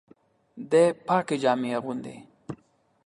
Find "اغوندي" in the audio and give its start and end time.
1.77-2.15